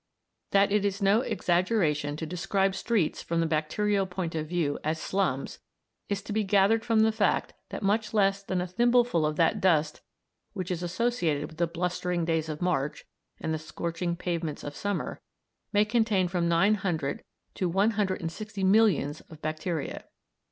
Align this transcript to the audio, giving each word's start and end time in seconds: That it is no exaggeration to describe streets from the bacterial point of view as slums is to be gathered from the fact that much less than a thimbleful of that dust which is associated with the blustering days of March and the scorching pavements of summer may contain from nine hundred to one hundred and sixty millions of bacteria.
That 0.49 0.71
it 0.71 0.83
is 0.83 0.99
no 0.99 1.21
exaggeration 1.21 2.17
to 2.17 2.25
describe 2.25 2.73
streets 2.73 3.21
from 3.21 3.39
the 3.39 3.45
bacterial 3.45 4.07
point 4.07 4.33
of 4.33 4.47
view 4.49 4.79
as 4.83 4.99
slums 4.99 5.59
is 6.09 6.23
to 6.23 6.33
be 6.33 6.43
gathered 6.43 6.83
from 6.83 7.01
the 7.01 7.11
fact 7.11 7.53
that 7.69 7.83
much 7.83 8.11
less 8.11 8.41
than 8.41 8.61
a 8.61 8.65
thimbleful 8.65 9.27
of 9.27 9.35
that 9.35 9.61
dust 9.61 10.01
which 10.53 10.71
is 10.71 10.81
associated 10.81 11.45
with 11.47 11.57
the 11.57 11.67
blustering 11.67 12.25
days 12.25 12.49
of 12.49 12.63
March 12.63 13.05
and 13.39 13.53
the 13.53 13.59
scorching 13.59 14.15
pavements 14.15 14.63
of 14.63 14.75
summer 14.75 15.21
may 15.71 15.85
contain 15.85 16.27
from 16.27 16.49
nine 16.49 16.73
hundred 16.73 17.23
to 17.53 17.69
one 17.69 17.91
hundred 17.91 18.21
and 18.21 18.31
sixty 18.31 18.63
millions 18.63 19.21
of 19.29 19.39
bacteria. 19.43 20.05